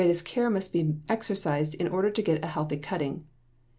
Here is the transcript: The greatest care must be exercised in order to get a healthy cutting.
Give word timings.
The 0.01 0.05
greatest 0.05 0.25
care 0.25 0.49
must 0.49 0.73
be 0.73 0.95
exercised 1.09 1.75
in 1.75 1.87
order 1.87 2.09
to 2.09 2.21
get 2.23 2.43
a 2.43 2.47
healthy 2.47 2.77
cutting. 2.77 3.27